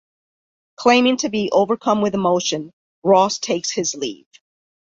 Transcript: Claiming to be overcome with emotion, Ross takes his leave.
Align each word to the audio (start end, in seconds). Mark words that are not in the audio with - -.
Claiming 0.77 1.17
to 1.17 1.29
be 1.29 1.51
overcome 1.51 2.01
with 2.01 2.15
emotion, 2.15 2.71
Ross 3.03 3.37
takes 3.37 3.69
his 3.69 3.93
leave. 3.93 4.25